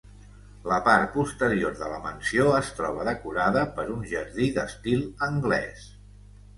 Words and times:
La 0.69 0.79
part 0.87 1.11
posterior 1.17 1.75
de 1.83 1.91
la 1.91 1.99
mansió 2.07 2.49
es 2.61 2.73
troba 2.81 3.07
decorada 3.13 3.69
per 3.79 3.89
un 4.01 4.03
jardí 4.17 4.53
d'estil 4.61 5.09
anglès. 5.33 5.91